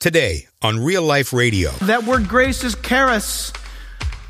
[0.00, 1.72] Today on Real Life Radio.
[1.82, 3.52] That word grace is charis.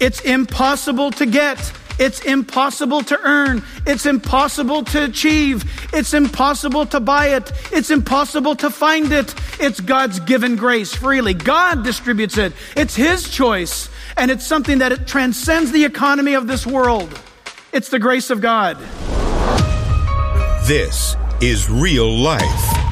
[0.00, 1.72] It's impossible to get.
[1.96, 3.62] It's impossible to earn.
[3.86, 5.62] It's impossible to achieve.
[5.92, 7.52] It's impossible to buy it.
[7.70, 9.32] It's impossible to find it.
[9.60, 11.34] It's God's given grace freely.
[11.34, 12.52] God distributes it.
[12.76, 13.88] It's His choice.
[14.16, 17.16] And it's something that it transcends the economy of this world.
[17.72, 18.76] It's the grace of God.
[20.66, 22.89] This is Real Life.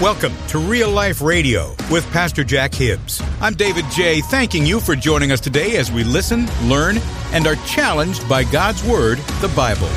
[0.00, 3.22] Welcome to Real Life Radio with Pastor Jack Hibbs.
[3.40, 6.98] I'm David J., thanking you for joining us today as we listen, learn,
[7.30, 9.88] and are challenged by God's Word, the Bible.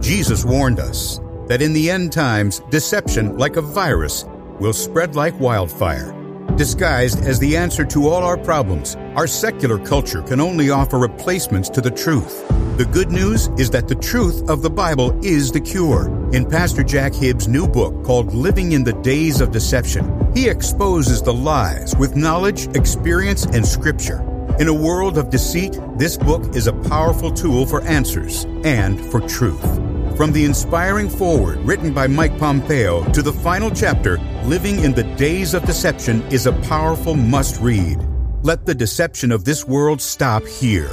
[0.00, 4.24] Jesus warned us that in the end times, deception, like a virus,
[4.58, 6.14] will spread like wildfire.
[6.56, 11.68] Disguised as the answer to all our problems, our secular culture can only offer replacements
[11.68, 12.48] to the truth.
[12.78, 16.08] The good news is that the truth of the Bible is the cure.
[16.32, 21.20] In Pastor Jack Hibbs' new book called Living in the Days of Deception, he exposes
[21.20, 24.22] the lies with knowledge, experience, and scripture.
[24.58, 29.20] In a world of deceit, this book is a powerful tool for answers and for
[29.20, 29.85] truth.
[30.16, 35.02] From the inspiring foreword written by Mike Pompeo to the final chapter, Living in the
[35.16, 37.98] Days of Deception is a powerful must read.
[38.42, 40.88] Let the deception of this world stop here.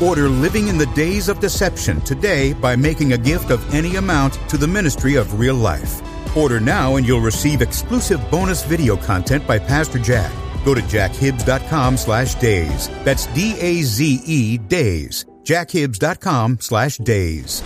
[0.00, 4.34] Order Living in the Days of Deception today by making a gift of any amount
[4.48, 6.00] to the Ministry of Real Life.
[6.36, 10.30] Order now and you'll receive exclusive bonus video content by Pastor Jack.
[10.64, 12.88] Go to jackhibbs.com slash days.
[13.02, 15.24] That's D-A-Z-E days.
[15.42, 17.64] jackhibbs.com slash days.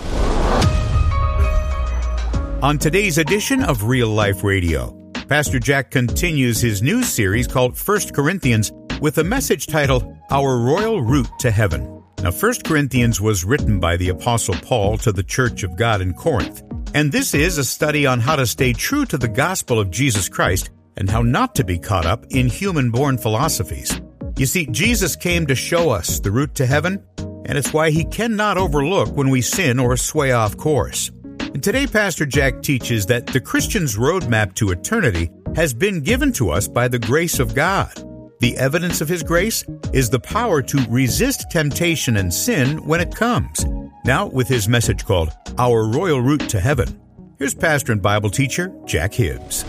[2.63, 4.97] On today's edition of Real Life Radio,
[5.27, 11.01] Pastor Jack continues his new series called 1 Corinthians with a message titled Our Royal
[11.01, 12.01] Route to Heaven.
[12.19, 16.13] Now, 1 Corinthians was written by the Apostle Paul to the Church of God in
[16.13, 19.91] Corinth, and this is a study on how to stay true to the gospel of
[19.91, 23.99] Jesus Christ and how not to be caught up in human born philosophies.
[24.37, 28.05] You see, Jesus came to show us the route to heaven, and it's why he
[28.05, 31.11] cannot overlook when we sin or sway off course.
[31.39, 36.49] And today, Pastor Jack teaches that the Christian's roadmap to eternity has been given to
[36.49, 37.91] us by the grace of God.
[38.39, 43.15] The evidence of His grace is the power to resist temptation and sin when it
[43.15, 43.65] comes.
[44.05, 46.99] Now, with his message called Our Royal Route to Heaven,
[47.39, 49.63] here's pastor and Bible teacher Jack Hibbs.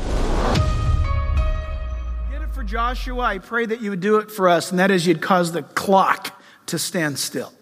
[2.32, 3.20] Get it for Joshua.
[3.20, 5.62] I pray that you would do it for us, and that is you'd cause the
[5.62, 7.52] clock to stand still.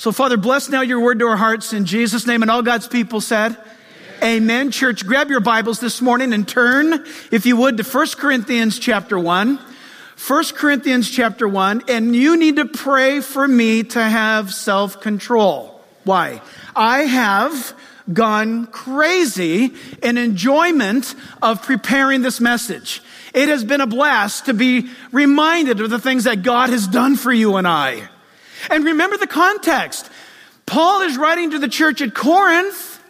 [0.00, 2.40] So, Father, bless now your word to our hearts in Jesus' name.
[2.40, 3.50] And all God's people said,
[4.22, 4.42] Amen.
[4.42, 4.70] Amen.
[4.70, 9.18] Church, grab your Bibles this morning and turn, if you would, to 1 Corinthians chapter
[9.18, 9.58] 1.
[10.26, 11.82] 1 Corinthians chapter 1.
[11.88, 15.78] And you need to pray for me to have self control.
[16.04, 16.40] Why?
[16.74, 17.74] I have
[18.10, 23.02] gone crazy in enjoyment of preparing this message.
[23.34, 27.16] It has been a blast to be reminded of the things that God has done
[27.16, 28.08] for you and I.
[28.68, 30.10] And remember the context.
[30.66, 33.00] Paul is writing to the church at Corinth.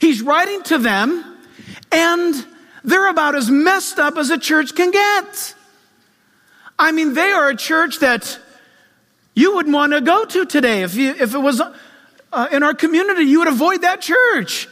[0.00, 1.38] He's writing to them,
[1.90, 2.46] and
[2.84, 5.54] they're about as messed up as a church can get.
[6.78, 8.38] I mean, they are a church that
[9.34, 10.82] you wouldn't want to go to today.
[10.82, 14.68] If, you, if it was uh, in our community, you would avoid that church.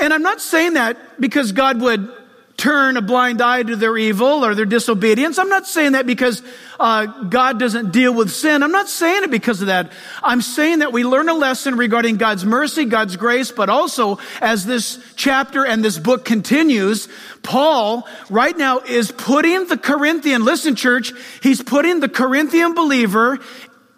[0.00, 2.10] And I'm not saying that because God would
[2.58, 5.38] turn a blind eye to their evil or their disobedience.
[5.38, 6.42] I'm not saying that because
[6.80, 8.64] uh, God doesn't deal with sin.
[8.64, 9.92] I'm not saying it because of that.
[10.24, 14.66] I'm saying that we learn a lesson regarding God's mercy, God's grace, but also as
[14.66, 17.08] this chapter and this book continues,
[17.44, 23.38] Paul right now is putting the Corinthian, listen church, he's putting the Corinthian believer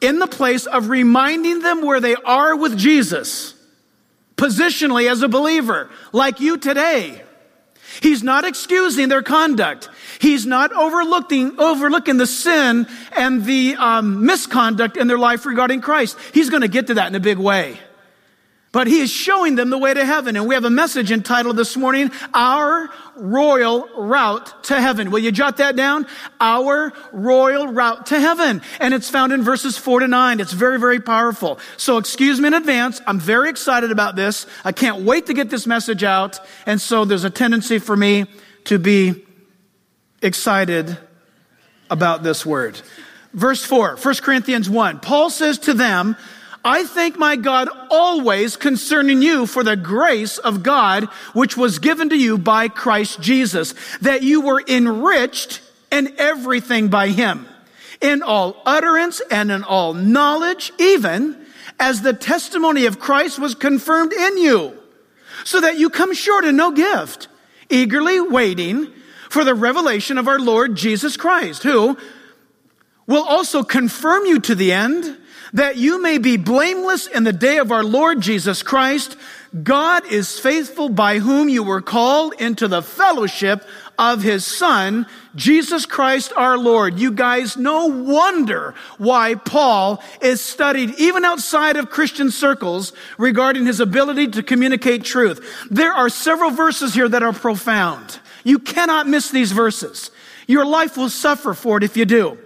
[0.03, 3.54] in the place of reminding them where they are with Jesus,
[4.37, 7.22] positionally as a believer, like you today.
[8.00, 9.88] He's not excusing their conduct.
[10.19, 16.16] He's not overlooking, overlooking the sin and the um, misconduct in their life regarding Christ.
[16.33, 17.78] He's going to get to that in a big way.
[18.72, 20.36] But he is showing them the way to heaven.
[20.36, 25.10] And we have a message entitled this morning, Our Royal Route to Heaven.
[25.10, 26.06] Will you jot that down?
[26.41, 28.62] Our Royal Route to Heaven.
[28.78, 30.39] And it's found in verses four to nine.
[30.39, 31.59] It's very, very powerful.
[31.78, 33.00] So excuse me in advance.
[33.09, 34.47] I'm very excited about this.
[34.65, 36.39] I can't wait to get this message out.
[36.65, 38.27] And so there's a tendency for me
[38.65, 39.27] to be
[40.22, 40.97] excited
[41.91, 42.80] about this word.
[43.33, 45.00] Verse 4, 1 Corinthians 1.
[45.00, 46.16] Paul says to them,
[46.65, 52.10] I thank my God always concerning you for the grace of God which was given
[52.10, 57.47] to you by Christ Jesus, that you were enriched in everything by him,
[58.01, 61.47] in all utterance and in all knowledge, even
[61.78, 64.77] as the testimony of Christ was confirmed in you,
[65.45, 67.28] so that you come short in no gift,
[67.71, 68.92] eagerly waiting
[69.30, 71.97] for the revelation of our Lord Jesus Christ, who
[73.07, 75.16] will also confirm you to the end
[75.52, 79.16] that you may be blameless in the day of our Lord Jesus Christ.
[79.62, 83.64] God is faithful by whom you were called into the fellowship
[83.98, 86.98] of his son, Jesus Christ our Lord.
[86.98, 93.78] You guys, no wonder why Paul is studied even outside of Christian circles regarding his
[93.78, 95.66] ability to communicate truth.
[95.70, 98.20] There are several verses here that are profound.
[98.42, 100.10] You cannot miss these verses.
[100.47, 102.38] Your life will suffer for it if you do.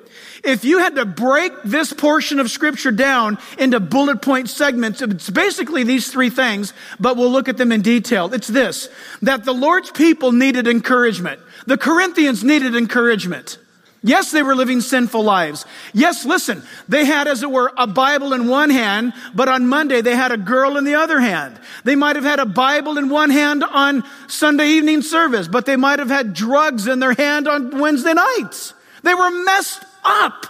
[0.44, 5.30] If you had to break this portion of scripture down into bullet point segments, it's
[5.30, 8.32] basically these three things, but we'll look at them in detail.
[8.32, 8.88] It's this,
[9.22, 11.40] that the Lord's people needed encouragement.
[11.66, 13.58] The Corinthians needed encouragement.
[14.02, 15.64] Yes, they were living sinful lives.
[15.94, 20.02] Yes, listen, they had, as it were, a Bible in one hand, but on Monday
[20.02, 21.58] they had a girl in the other hand.
[21.84, 25.76] They might have had a Bible in one hand on Sunday evening service, but they
[25.76, 28.74] might have had drugs in their hand on Wednesday nights.
[29.02, 30.46] They were messed up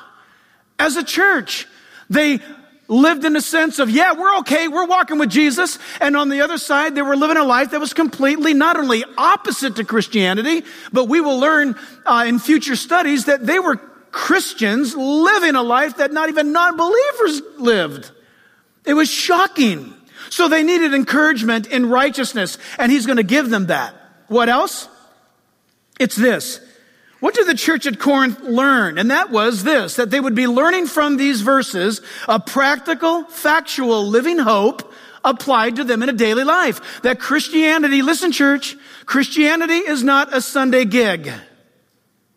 [0.79, 1.67] as a church.
[2.11, 2.41] They
[2.89, 5.79] lived in a sense of, yeah, we're okay, we're walking with Jesus.
[6.01, 9.05] And on the other side, they were living a life that was completely not only
[9.17, 13.77] opposite to Christianity, but we will learn uh, in future studies that they were
[14.11, 18.11] Christians living a life that not even non believers lived.
[18.85, 19.93] It was shocking.
[20.31, 23.95] So they needed encouragement in righteousness, and he's going to give them that.
[24.29, 24.89] What else?
[25.99, 26.61] It's this
[27.25, 28.99] what did the church at Corinth learn?
[28.99, 34.07] And that was this, that they would be learning from these verses a practical, factual,
[34.07, 34.93] living hope
[35.25, 37.01] applied to them in a daily life.
[37.01, 38.77] That Christianity, listen church,
[39.07, 41.33] Christianity is not a Sunday gig.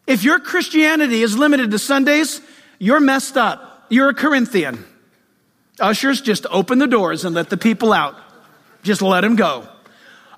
[0.08, 2.40] If your Christianity is limited to Sundays,
[2.80, 3.88] you're messed up.
[3.90, 4.86] You're a Corinthian.
[5.82, 8.16] Ushers, just open the doors and let the people out.
[8.84, 9.68] Just let them go.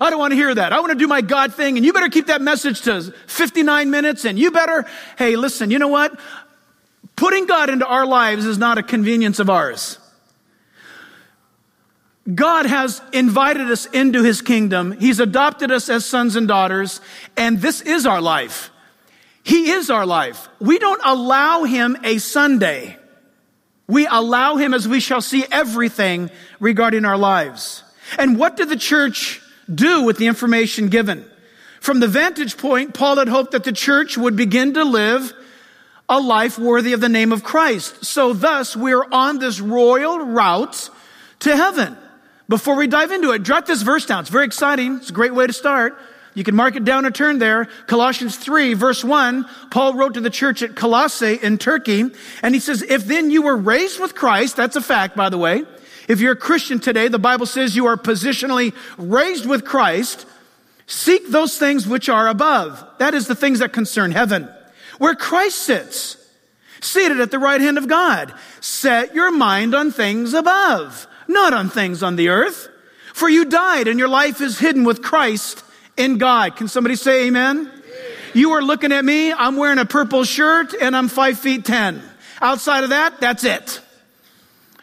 [0.00, 0.72] I don't want to hear that.
[0.72, 3.90] I want to do my God thing, and you better keep that message to 59
[3.90, 4.86] minutes, and you better,
[5.18, 6.18] hey, listen, you know what?
[7.16, 9.98] Putting God into our lives is not a convenience of ours.
[12.34, 14.92] God has invited us into his kingdom.
[14.92, 17.02] He's adopted us as sons and daughters,
[17.36, 18.70] and this is our life.
[19.42, 20.48] He is our life.
[20.60, 22.96] We don't allow him a Sunday.
[23.86, 27.82] We allow him, as we shall see, everything regarding our lives.
[28.18, 29.42] And what did the church
[29.74, 31.24] do with the information given.
[31.80, 35.32] From the vantage point, Paul had hoped that the church would begin to live
[36.08, 38.04] a life worthy of the name of Christ.
[38.04, 40.90] So thus, we're on this royal route
[41.40, 41.96] to heaven.
[42.48, 44.20] Before we dive into it, jot this verse down.
[44.20, 44.96] It's very exciting.
[44.96, 45.96] It's a great way to start.
[46.34, 47.66] You can mark it down or turn there.
[47.86, 52.04] Colossians 3 verse 1, Paul wrote to the church at Colossae in Turkey,
[52.42, 55.38] and he says, if then you were raised with Christ, that's a fact, by the
[55.38, 55.64] way,
[56.10, 60.26] if you're a Christian today, the Bible says you are positionally raised with Christ.
[60.88, 62.84] Seek those things which are above.
[62.98, 64.48] That is the things that concern heaven,
[64.98, 66.16] where Christ sits,
[66.80, 68.34] seated at the right hand of God.
[68.60, 72.68] Set your mind on things above, not on things on the earth.
[73.14, 75.62] For you died and your life is hidden with Christ
[75.96, 76.56] in God.
[76.56, 77.70] Can somebody say amen?
[78.34, 79.32] You are looking at me.
[79.32, 82.02] I'm wearing a purple shirt and I'm five feet ten.
[82.40, 83.80] Outside of that, that's it.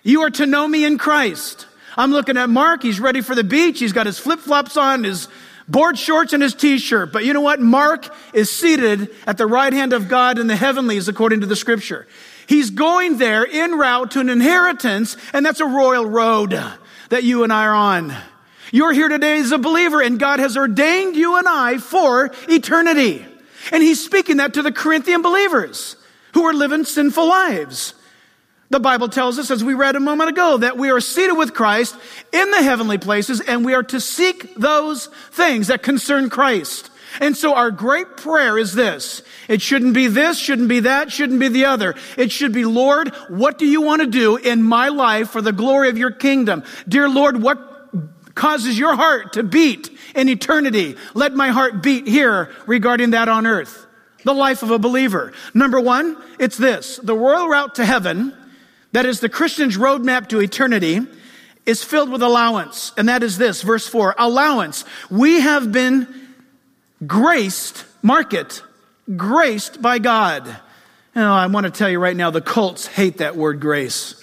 [0.07, 1.67] You are to know me in Christ.
[1.97, 2.81] I'm looking at Mark.
[2.81, 3.79] He's ready for the beach.
[3.79, 5.27] He's got his flip flops on, his
[5.67, 7.11] board shorts, and his t shirt.
[7.11, 7.59] But you know what?
[7.59, 11.57] Mark is seated at the right hand of God in the heavenlies, according to the
[11.57, 12.07] scripture.
[12.47, 16.57] He's going there en route to an inheritance, and that's a royal road
[17.09, 18.15] that you and I are on.
[18.71, 23.25] You're here today as a believer, and God has ordained you and I for eternity.
[23.73, 25.97] And He's speaking that to the Corinthian believers
[26.33, 27.93] who are living sinful lives.
[28.69, 31.53] The Bible tells us, as we read a moment ago, that we are seated with
[31.53, 31.95] Christ
[32.33, 36.89] in the heavenly places and we are to seek those things that concern Christ.
[37.21, 39.23] And so our great prayer is this.
[39.47, 41.95] It shouldn't be this, shouldn't be that, shouldn't be the other.
[42.17, 45.53] It should be, Lord, what do you want to do in my life for the
[45.53, 46.63] glory of your kingdom?
[46.87, 47.57] Dear Lord, what
[48.35, 50.97] causes your heart to beat in eternity?
[51.13, 53.85] Let my heart beat here regarding that on earth.
[54.25, 55.31] The life of a believer.
[55.53, 56.97] Number one, it's this.
[56.97, 58.36] The royal route to heaven
[58.97, 61.01] that is the Christian's roadmap to eternity,
[61.67, 62.93] is filled with allowance.
[62.97, 64.85] And that is this, verse 4 allowance.
[65.11, 66.07] We have been
[67.05, 68.63] graced, mark it,
[69.15, 70.47] graced by God.
[70.47, 74.19] You know, I want to tell you right now, the cults hate that word grace.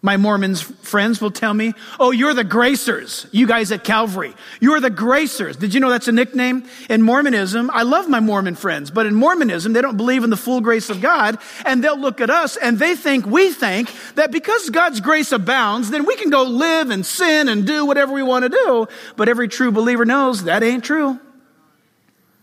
[0.00, 4.32] My Mormons friends will tell me, Oh, you're the gracers, you guys at Calvary.
[4.60, 5.56] You're the gracers.
[5.56, 6.68] Did you know that's a nickname?
[6.88, 10.36] In Mormonism, I love my Mormon friends, but in Mormonism, they don't believe in the
[10.36, 14.30] full grace of God, and they'll look at us and they think, we think that
[14.30, 18.22] because God's grace abounds, then we can go live and sin and do whatever we
[18.22, 18.86] want to do.
[19.16, 21.18] But every true believer knows that ain't true.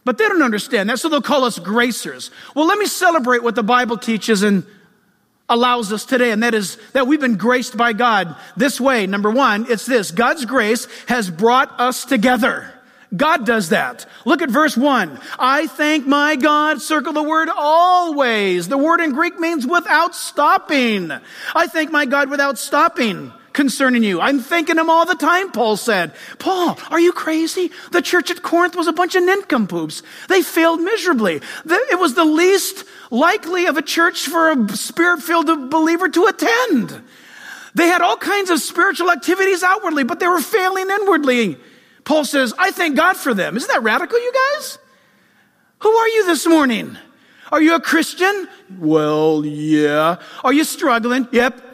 [0.04, 2.32] But they don't understand that, so they'll call us gracers.
[2.54, 4.66] Well, let me celebrate what the Bible teaches and
[5.50, 9.08] allows us today, and that is that we've been graced by God this way.
[9.08, 12.72] Number one, it's this God's grace has brought us together.
[13.16, 14.06] God does that.
[14.26, 15.20] Look at verse one.
[15.38, 18.68] I thank my God, circle the word always.
[18.68, 21.12] The word in Greek means without stopping.
[21.54, 24.22] I thank my God without stopping concerning you.
[24.22, 26.14] I'm thanking him all the time, Paul said.
[26.38, 27.72] Paul, are you crazy?
[27.92, 30.04] The church at Corinth was a bunch of nincompoops.
[30.30, 31.42] They failed miserably.
[31.66, 37.02] It was the least likely of a church for a spirit filled believer to attend.
[37.74, 41.58] They had all kinds of spiritual activities outwardly, but they were failing inwardly.
[42.04, 43.58] Paul says, I thank God for them.
[43.58, 44.78] Isn't that radical, you guys?
[45.80, 46.98] Who are you this morning?
[47.52, 48.48] Are you a Christian?
[48.80, 50.18] Well, yeah.
[50.44, 51.28] Are you struggling?
[51.32, 51.65] Yep.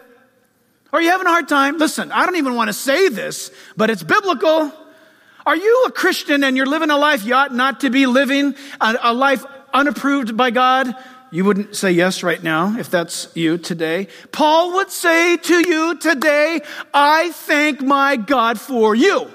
[0.93, 1.77] Are you having a hard time?
[1.77, 4.71] Listen, I don't even want to say this, but it's biblical.
[5.45, 8.55] Are you a Christian and you're living a life you ought not to be living,
[8.79, 10.93] a, a life unapproved by God?
[11.31, 14.10] You wouldn't say yes right now if that's you today.
[14.33, 16.60] Paul would say to you today,
[16.93, 19.31] I thank my God for you.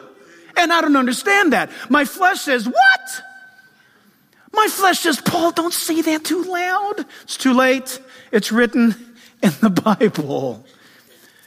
[0.59, 1.71] And I don't understand that.
[1.89, 3.23] My flesh says, What?
[4.53, 7.05] My flesh says, Paul, don't say that too loud.
[7.23, 8.01] It's too late.
[8.31, 8.95] It's written
[9.43, 10.65] in the Bible.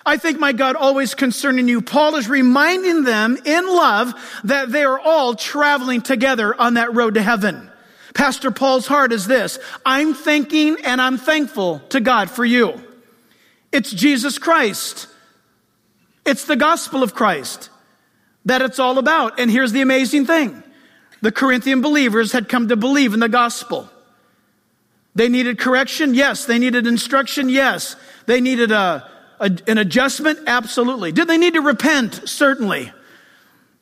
[0.05, 1.81] I think my God always concerning you.
[1.81, 4.13] Paul is reminding them in love
[4.45, 7.69] that they are all traveling together on that road to heaven.
[8.13, 9.59] Pastor Paul's heart is this.
[9.85, 12.81] I'm thinking and I'm thankful to God for you.
[13.71, 15.07] It's Jesus Christ.
[16.25, 17.69] It's the gospel of Christ
[18.45, 19.39] that it's all about.
[19.39, 20.63] And here's the amazing thing.
[21.21, 23.89] The Corinthian believers had come to believe in the gospel.
[25.15, 26.13] They needed correction?
[26.13, 26.45] Yes.
[26.45, 27.49] They needed instruction?
[27.49, 27.95] Yes.
[28.25, 30.39] They needed a, an adjustment?
[30.47, 31.11] Absolutely.
[31.11, 32.27] Did they need to repent?
[32.27, 32.91] Certainly.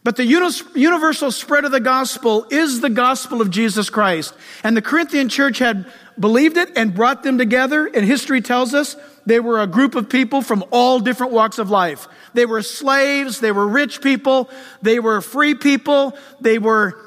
[0.03, 4.33] But the universal spread of the gospel is the gospel of Jesus Christ.
[4.63, 5.85] And the Corinthian church had
[6.17, 7.87] believed it and brought them together.
[7.87, 8.95] And history tells us
[9.25, 12.07] they were a group of people from all different walks of life.
[12.33, 14.49] They were slaves, they were rich people,
[14.81, 16.97] they were free people, they were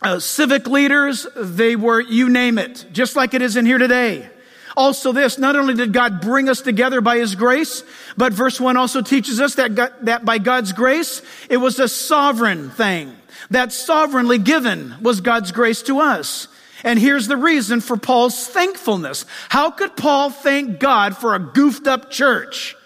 [0.00, 4.30] uh, civic leaders, they were you name it, just like it is in here today.
[4.78, 7.82] Also, this, not only did God bring us together by His grace,
[8.16, 11.20] but verse 1 also teaches us that, God, that by God's grace,
[11.50, 13.12] it was a sovereign thing.
[13.50, 16.46] That sovereignly given was God's grace to us.
[16.84, 19.26] And here's the reason for Paul's thankfulness.
[19.48, 22.76] How could Paul thank God for a goofed up church?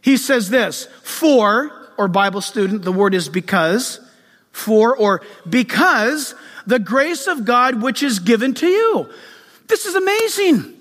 [0.00, 4.00] He says this, for, or Bible student, the word is because,
[4.50, 6.34] for, or because
[6.66, 9.10] the grace of God which is given to you.
[9.66, 10.76] This is amazing.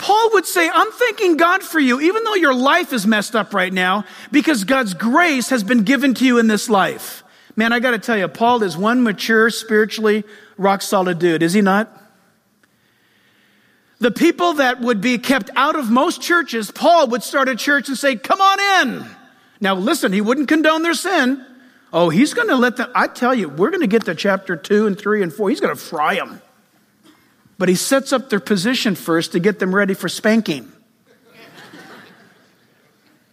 [0.00, 3.52] Paul would say, I'm thanking God for you, even though your life is messed up
[3.52, 7.22] right now, because God's grace has been given to you in this life.
[7.54, 10.24] Man, I got to tell you, Paul is one mature, spiritually
[10.56, 11.94] rock solid dude, is he not?
[13.98, 17.88] The people that would be kept out of most churches, Paul would start a church
[17.88, 19.06] and say, Come on in.
[19.60, 21.44] Now, listen, he wouldn't condone their sin.
[21.92, 24.56] Oh, he's going to let them, I tell you, we're going to get to chapter
[24.56, 25.50] two and three and four.
[25.50, 26.40] He's going to fry them.
[27.60, 30.72] But he sets up their position first to get them ready for spanking.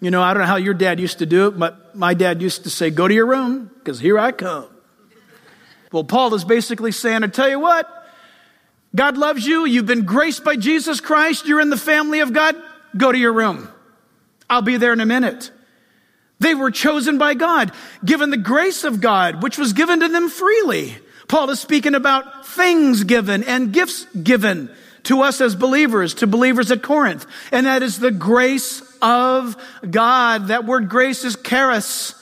[0.01, 2.41] You know, I don't know how your dad used to do it, but my dad
[2.41, 4.67] used to say, Go to your room, because here I come.
[5.93, 7.89] Well, Paul is basically saying, I tell you what,
[8.93, 9.63] God loves you.
[9.63, 11.47] You've been graced by Jesus Christ.
[11.47, 12.57] You're in the family of God.
[12.97, 13.69] Go to your room.
[14.49, 15.51] I'll be there in a minute.
[16.39, 17.71] They were chosen by God,
[18.03, 20.97] given the grace of God, which was given to them freely.
[21.27, 24.69] Paul is speaking about things given and gifts given
[25.03, 27.25] to us as believers, to believers at Corinth.
[27.51, 29.55] And that is the grace of
[29.89, 30.47] God.
[30.47, 32.13] That word grace is charis.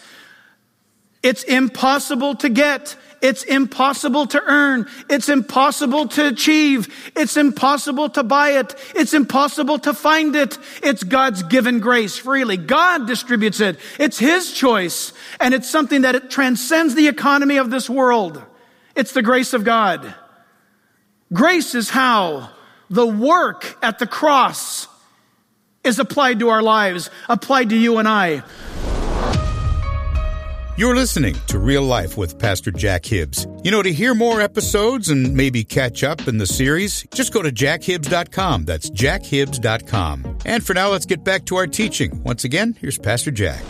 [1.23, 2.95] It's impossible to get.
[3.21, 4.87] It's impossible to earn.
[5.09, 6.93] It's impossible to achieve.
[7.15, 8.75] It's impossible to buy it.
[8.95, 10.59] It's impossible to find it.
[10.83, 12.57] It's God's given grace freely.
[12.57, 13.79] God distributes it.
[13.99, 15.13] It's His choice.
[15.39, 18.43] And it's something that it transcends the economy of this world.
[18.95, 20.15] It's the grace of God.
[21.33, 22.49] Grace is how
[22.89, 24.87] the work at the cross
[25.83, 28.43] is applied to our lives, applied to you and I.
[30.77, 33.47] You're listening to Real Life with Pastor Jack Hibbs.
[33.63, 37.41] You know, to hear more episodes and maybe catch up in the series, just go
[37.41, 38.65] to jackhibbs.com.
[38.65, 40.39] That's jackhibbs.com.
[40.45, 42.21] And for now, let's get back to our teaching.
[42.23, 43.63] Once again, here's Pastor Jack.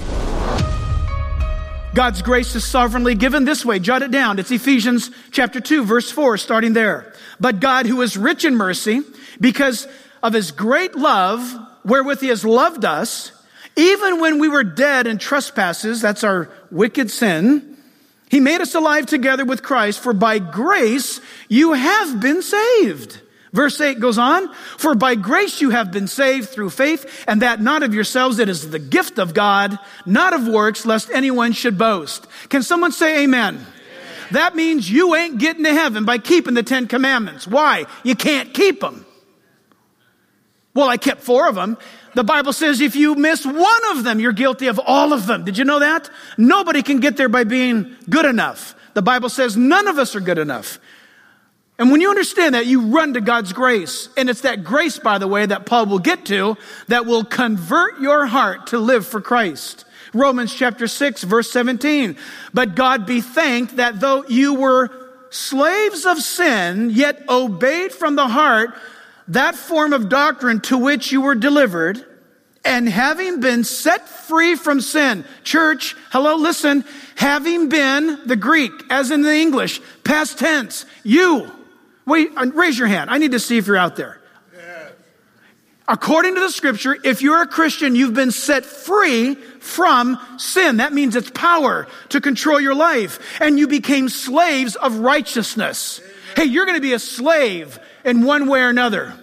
[1.95, 3.79] God's grace is sovereignly given this way.
[3.79, 4.37] Jot it down.
[4.37, 7.13] It's Ephesians chapter 2, verse 4, starting there.
[7.39, 9.01] But God, who is rich in mercy,
[9.39, 9.87] because
[10.21, 11.41] of his great love,
[11.85, 13.31] wherewith he has loved us,
[13.77, 17.77] even when we were dead in trespasses, that's our wicked sin,
[18.29, 23.21] He made us alive together with Christ, for by grace you have been saved.
[23.55, 27.61] Verse 8 goes on, for by grace you have been saved through faith, and that
[27.61, 31.77] not of yourselves, it is the gift of God, not of works, lest anyone should
[31.77, 32.27] boast.
[32.49, 33.55] Can someone say amen?
[33.55, 33.65] amen?
[34.31, 37.47] That means you ain't getting to heaven by keeping the Ten Commandments.
[37.47, 37.85] Why?
[38.03, 39.05] You can't keep them.
[40.73, 41.77] Well, I kept four of them.
[42.13, 45.45] The Bible says if you miss one of them, you're guilty of all of them.
[45.45, 46.09] Did you know that?
[46.37, 48.75] Nobody can get there by being good enough.
[48.95, 50.77] The Bible says none of us are good enough.
[51.77, 54.07] And when you understand that, you run to God's grace.
[54.15, 56.55] And it's that grace, by the way, that Paul will get to
[56.87, 59.83] that will convert your heart to live for Christ.
[60.13, 62.15] Romans chapter 6, verse 17.
[62.53, 64.89] But God be thanked that though you were
[65.29, 68.73] slaves of sin, yet obeyed from the heart
[69.27, 72.05] that form of doctrine to which you were delivered,
[72.63, 75.25] and having been set free from sin.
[75.43, 76.83] Church, hello, listen.
[77.15, 81.51] Having been the Greek, as in the English, past tense, you
[82.05, 83.09] Wait, uh, raise your hand.
[83.09, 84.21] I need to see if you're out there.
[85.87, 90.77] According to the scripture, if you're a Christian, you've been set free from sin.
[90.77, 93.19] That means it's power to control your life.
[93.39, 96.01] And you became slaves of righteousness.
[96.35, 99.13] Hey, you're going to be a slave in one way or another.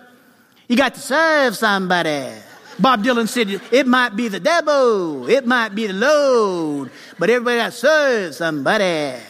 [0.68, 2.30] You got to serve somebody.
[2.78, 7.58] Bob Dylan said, it might be the devil, it might be the Lord, but everybody
[7.58, 9.20] got to serve somebody.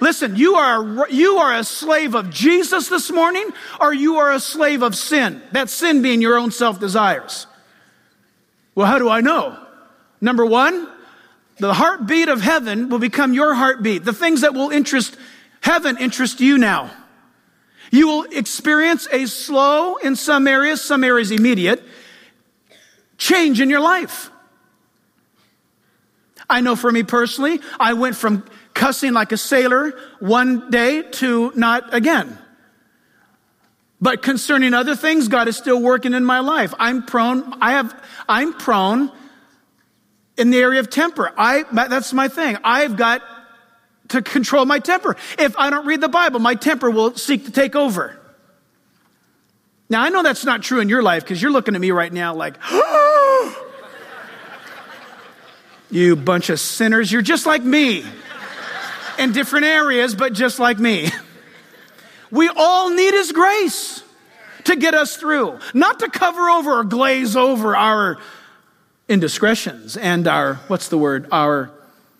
[0.00, 3.50] Listen, you are, you are a slave of Jesus this morning,
[3.80, 5.42] or you are a slave of sin.
[5.52, 7.46] That sin being your own self desires.
[8.74, 9.58] Well, how do I know?
[10.20, 10.88] Number one,
[11.58, 14.04] the heartbeat of heaven will become your heartbeat.
[14.04, 15.16] The things that will interest
[15.60, 16.90] heaven interest you now.
[17.90, 21.82] You will experience a slow, in some areas, some areas immediate,
[23.16, 24.30] change in your life.
[26.48, 28.44] I know for me personally, I went from
[28.78, 32.38] cussing like a sailor one day to not again.
[34.00, 36.72] But concerning other things, God is still working in my life.
[36.78, 39.10] I'm prone, I have, I'm prone
[40.36, 41.32] in the area of temper.
[41.36, 42.56] I, that's my thing.
[42.62, 43.20] I've got
[44.10, 45.16] to control my temper.
[45.36, 48.16] If I don't read the Bible, my temper will seek to take over.
[49.90, 52.12] Now, I know that's not true in your life because you're looking at me right
[52.12, 52.56] now like,
[55.90, 58.04] you bunch of sinners, you're just like me
[59.18, 61.10] in different areas, but just like me.
[62.30, 64.02] We all need His grace
[64.64, 68.18] to get us through, not to cover over or glaze over our
[69.08, 71.70] indiscretions and our, what's the word, our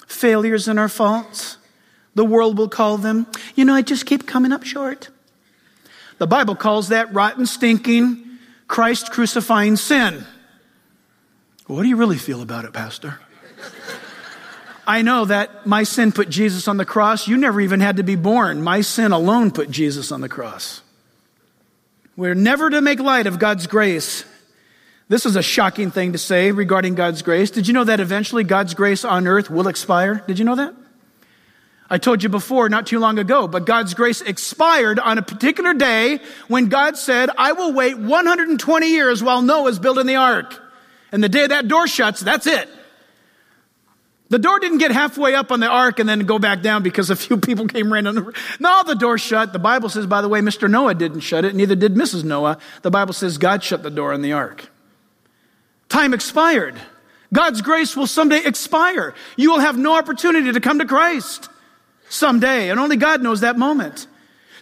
[0.06, 1.58] failures and our faults.
[2.14, 5.10] The world will call them, you know, I just keep coming up short.
[6.16, 8.24] The Bible calls that rotten, stinking,
[8.66, 10.24] Christ crucifying sin.
[11.66, 13.20] What do you really feel about it, Pastor?
[14.88, 17.28] I know that my sin put Jesus on the cross.
[17.28, 18.62] You never even had to be born.
[18.62, 20.80] My sin alone put Jesus on the cross.
[22.16, 24.24] We're never to make light of God's grace.
[25.10, 27.50] This is a shocking thing to say regarding God's grace.
[27.50, 30.24] Did you know that eventually God's grace on earth will expire?
[30.26, 30.74] Did you know that?
[31.90, 35.74] I told you before, not too long ago, but God's grace expired on a particular
[35.74, 40.58] day when God said, I will wait 120 years while Noah's building the ark.
[41.12, 42.70] And the day that door shuts, that's it.
[44.30, 47.08] The door didn't get halfway up on the ark and then go back down because
[47.08, 48.30] a few people came running.
[48.60, 49.52] No, the door shut.
[49.52, 50.70] The Bible says, by the way, Mr.
[50.70, 52.24] Noah didn't shut it, neither did Mrs.
[52.24, 52.58] Noah.
[52.82, 54.70] The Bible says God shut the door on the ark.
[55.88, 56.78] Time expired.
[57.32, 59.14] God's grace will someday expire.
[59.36, 61.48] You will have no opportunity to come to Christ
[62.08, 64.06] someday, and only God knows that moment.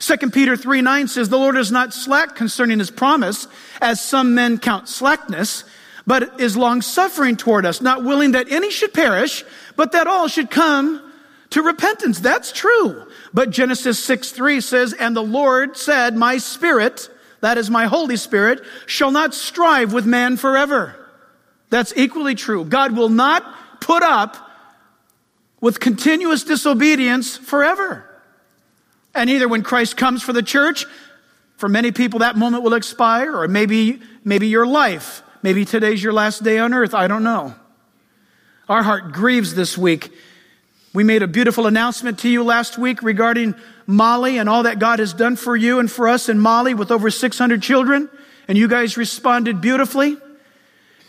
[0.00, 3.46] 2 Peter 3 9 says, The Lord is not slack concerning his promise,
[3.81, 5.64] as some men count slackness
[6.07, 10.29] but is long suffering toward us, not willing that any should perish, but that all
[10.29, 11.03] should come
[11.51, 12.21] to repentance.
[12.21, 13.05] That's true.
[13.35, 18.16] But Genesis 6 3 says, And the Lord said, My spirit, that is my Holy
[18.16, 20.95] Spirit, shall not strive with man forever.
[21.71, 22.64] That's equally true.
[22.64, 24.37] God will not put up
[25.61, 28.05] with continuous disobedience forever.
[29.14, 30.87] And either when Christ comes for the church,
[31.57, 36.12] for many people that moment will expire, or maybe, maybe your life Maybe today's your
[36.12, 36.94] last day on earth.
[36.94, 37.55] I don't know.
[38.68, 40.12] Our heart grieves this week.
[40.92, 43.55] We made a beautiful announcement to you last week regarding
[43.87, 46.90] Mali and all that God has done for you and for us in Mali with
[46.90, 48.09] over 600 children.
[48.49, 50.16] And you guys responded beautifully.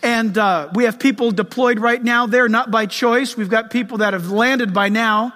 [0.04, 3.38] And uh, we have people deployed right now there, not by choice.
[3.38, 5.34] We've got people that have landed by now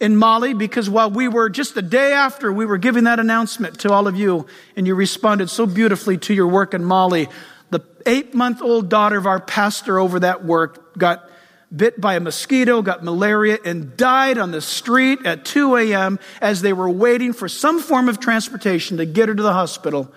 [0.00, 3.80] in Mali because while we were just the day after we were giving that announcement
[3.80, 4.46] to all of you,
[4.76, 7.28] and you responded so beautifully to your work in Mali,
[7.70, 11.28] the eight month old daughter of our pastor over that work got
[11.74, 16.18] bit by a mosquito, got malaria, and died on the street at 2 a.m.
[16.40, 20.10] as they were waiting for some form of transportation to get her to the hospital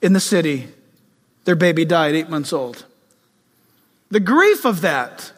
[0.00, 0.68] in the city.
[1.44, 2.84] Their baby died, eight months old.
[4.10, 5.32] The grief of that.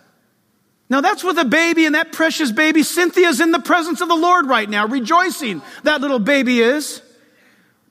[0.89, 4.15] Now, that's with a baby and that precious baby, Cynthia's in the presence of the
[4.15, 5.63] Lord right now, rejoicing.
[5.85, 7.03] That little baby is.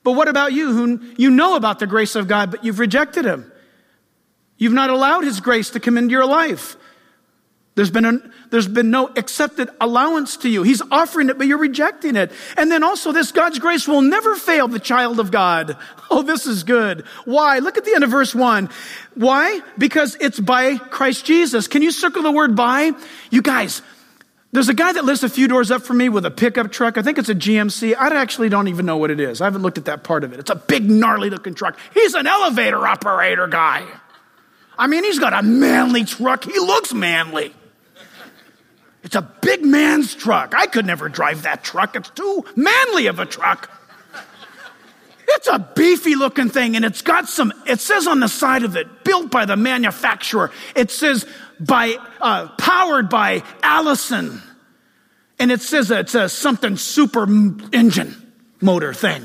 [0.04, 3.24] But what about you who you know about the grace of God, but you've rejected
[3.24, 3.50] Him?
[4.56, 6.76] You've not allowed His grace to come into your life.
[7.74, 8.18] There's been, a,
[8.50, 10.62] there's been no accepted allowance to you.
[10.62, 12.30] He's offering it, but you're rejecting it.
[12.58, 15.76] And then also this God's grace will never fail the child of God.
[16.14, 17.06] Oh, this is good.
[17.24, 17.60] Why?
[17.60, 18.68] Look at the end of verse one.
[19.14, 19.62] Why?
[19.78, 21.68] Because it's by Christ Jesus.
[21.68, 22.92] Can you circle the word by?
[23.30, 23.80] You guys,
[24.52, 26.98] there's a guy that lives a few doors up from me with a pickup truck.
[26.98, 27.96] I think it's a GMC.
[27.96, 29.40] I actually don't even know what it is.
[29.40, 30.40] I haven't looked at that part of it.
[30.40, 31.78] It's a big, gnarly looking truck.
[31.94, 33.86] He's an elevator operator guy.
[34.76, 36.44] I mean, he's got a manly truck.
[36.44, 37.54] He looks manly.
[39.02, 40.54] It's a big man's truck.
[40.54, 41.96] I could never drive that truck.
[41.96, 43.70] It's too manly of a truck.
[45.34, 48.76] It's a beefy looking thing and it's got some, it says on the side of
[48.76, 50.50] it, built by the manufacturer.
[50.76, 51.26] It says
[51.58, 54.42] by, uh, powered by Allison.
[55.38, 57.24] And it says it's a something super
[57.72, 59.24] engine motor thing.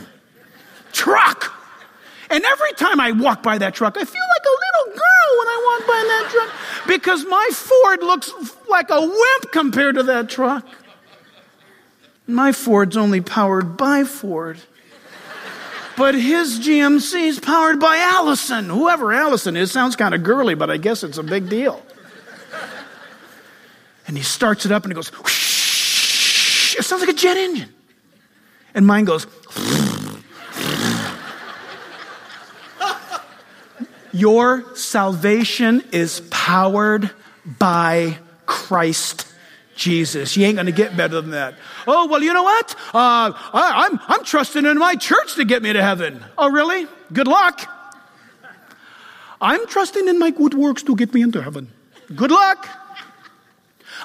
[0.93, 1.53] Truck.
[2.29, 5.47] And every time I walk by that truck, I feel like a little girl when
[5.47, 8.31] I walk by that truck because my Ford looks
[8.69, 10.65] like a wimp compared to that truck.
[12.25, 14.59] My Ford's only powered by Ford.
[15.97, 18.69] But his GMC is powered by Allison.
[18.69, 21.83] Whoever Allison is sounds kind of girly, but I guess it's a big deal.
[24.07, 26.77] And he starts it up and it goes, whoosh.
[26.77, 27.73] it sounds like a jet engine.
[28.75, 29.25] And mine goes,
[34.13, 37.11] Your salvation is powered
[37.45, 39.26] by Christ
[39.77, 40.35] Jesus.
[40.35, 41.55] You ain't going to get better than that.
[41.87, 42.75] Oh, well, you know what?
[42.93, 46.23] Uh, I, I'm, I'm trusting in my church to get me to heaven.
[46.37, 46.87] Oh, really?
[47.13, 47.71] Good luck.
[49.39, 51.71] I'm trusting in my good works to get me into heaven.
[52.13, 52.67] Good luck.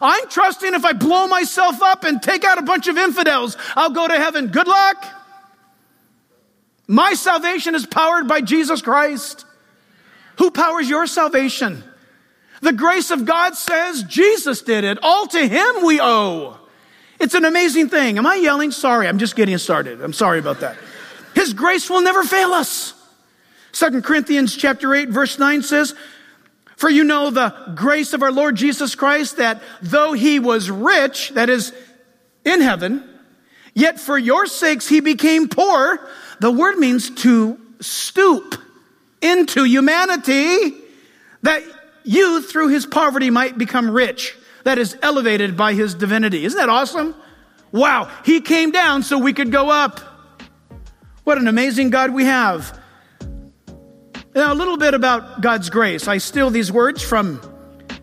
[0.01, 3.91] I'm trusting if I blow myself up and take out a bunch of infidels, I'll
[3.91, 4.49] go to heaven.
[4.49, 5.05] Good luck.
[6.87, 9.47] My salvation is powered by Jesus Christ.
[10.39, 11.85] Who powers your salvation?
[12.63, 14.99] The grace of God says Jesus did it.
[15.03, 16.59] All to Him we owe.
[17.19, 18.19] It's an amazing thing.
[18.19, 18.71] Am I yelling?
[18.71, 20.01] Sorry, I'm just getting started.
[20.01, 20.77] I'm sorry about that.
[21.35, 22.95] His grace will never fail us.
[23.73, 25.95] Second Corinthians chapter 8 verse 9 says,
[26.77, 31.31] For you know the grace of our Lord Jesus Christ that though he was rich,
[31.31, 31.73] that is
[32.45, 33.03] in heaven,
[33.75, 35.99] yet for your sakes he became poor.
[36.39, 38.55] The word means to stoop
[39.21, 40.75] into humanity
[41.43, 41.63] that
[42.05, 44.37] you through his poverty might become rich.
[44.65, 46.45] That is elevated by his divinity.
[46.45, 47.15] Isn't that awesome?
[47.73, 48.11] Wow.
[48.25, 50.01] He came down so we could go up.
[51.25, 52.79] What an amazing God we have.
[54.35, 56.09] Now, a little bit about God's grace.
[56.09, 57.41] I steal these words from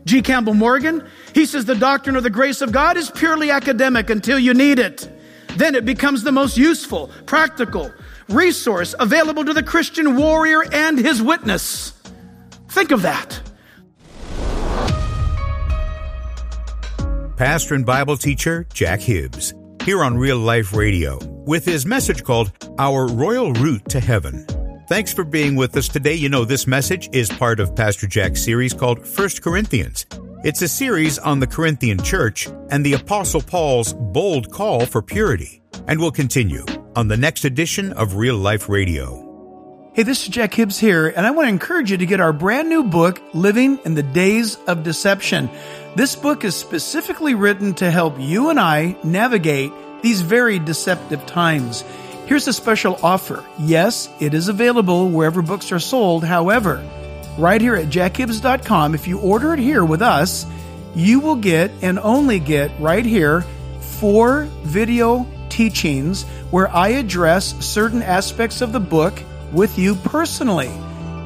[0.05, 0.21] G.
[0.21, 1.07] Campbell Morgan.
[1.33, 4.79] He says the doctrine of the grace of God is purely academic until you need
[4.79, 5.09] it.
[5.55, 7.91] Then it becomes the most useful, practical,
[8.29, 11.93] resource available to the Christian warrior and his witness.
[12.69, 13.41] Think of that.
[17.39, 19.53] Pastor and Bible teacher Jack Hibbs,
[19.85, 24.45] here on Real Life Radio, with his message called Our Royal Route to Heaven.
[24.89, 26.15] Thanks for being with us today.
[26.15, 30.05] You know, this message is part of Pastor Jack's series called First Corinthians.
[30.43, 35.61] It's a series on the Corinthian church and the Apostle Paul's bold call for purity.
[35.87, 36.65] And we'll continue
[36.97, 39.29] on the next edition of Real Life Radio.
[39.93, 42.31] Hey, this is Jack Hibbs here, and I want to encourage you to get our
[42.31, 45.49] brand new book, Living in the Days of Deception.
[45.95, 49.71] This book is specifically written to help you and I navigate
[50.03, 51.83] these very deceptive times.
[52.27, 53.43] Here's a special offer.
[53.57, 56.23] Yes, it is available wherever books are sold.
[56.23, 56.87] However,
[57.39, 60.45] right here at jackhibbs.com, if you order it here with us,
[60.93, 63.41] you will get and only get right here
[63.79, 69.21] four video teachings where I address certain aspects of the book
[69.51, 70.71] with you personally.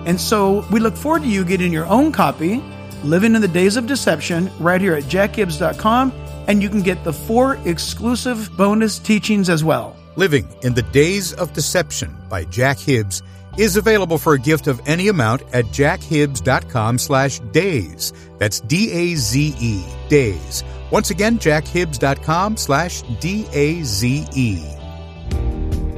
[0.06, 2.64] And so we look forward to you getting your own copy,
[3.04, 6.14] Living in the Days of Deception, right here at jackhibbs.com,
[6.48, 9.96] and you can get the four exclusive bonus teachings as well.
[10.16, 13.22] Living in the Days of Deception by Jack Hibbs
[13.58, 18.14] is available for a gift of any amount at jackhibbs.com slash days.
[18.40, 20.64] That's D-A-Z-E, days.
[20.92, 24.83] Once again, jackhibbs.com slash D-A-Z-E.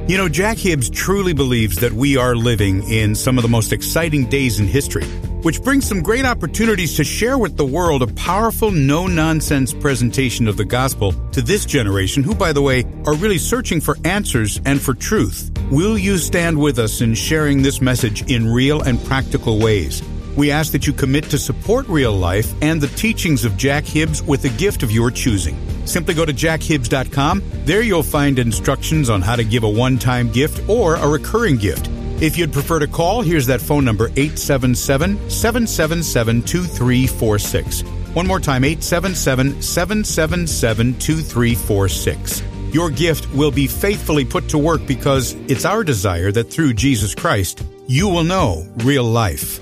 [0.08, 3.72] You know, Jack Hibbs truly believes that we are living in some of the most
[3.72, 5.04] exciting days in history.
[5.46, 10.48] which brings some great opportunities to share with the world a powerful, no nonsense presentation
[10.48, 14.60] of the gospel to this generation, who, by the way, are really searching for answers
[14.64, 15.52] and for truth.
[15.70, 20.02] Will you stand with us in sharing this message in real and practical ways?
[20.36, 24.22] We ask that you commit to support real life and the teachings of Jack Hibbs
[24.22, 25.56] with a gift of your choosing.
[25.86, 27.42] Simply go to jackhibbs.com.
[27.64, 31.56] There you'll find instructions on how to give a one time gift or a recurring
[31.56, 31.88] gift.
[32.20, 37.82] If you'd prefer to call, here's that phone number 877 777 2346.
[38.14, 42.42] One more time 877 777 2346.
[42.72, 47.14] Your gift will be faithfully put to work because it's our desire that through Jesus
[47.14, 49.58] Christ, you will know real life.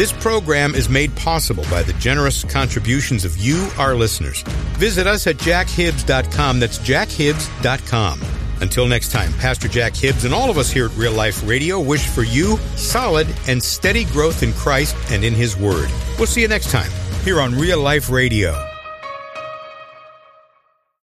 [0.00, 4.40] This program is made possible by the generous contributions of you, our listeners.
[4.78, 6.58] Visit us at jackhibbs.com.
[6.58, 8.22] That's jackhibbs.com.
[8.62, 11.78] Until next time, Pastor Jack Hibbs and all of us here at Real Life Radio
[11.78, 15.90] wish for you solid and steady growth in Christ and in His Word.
[16.16, 16.90] We'll see you next time
[17.22, 18.69] here on Real Life Radio.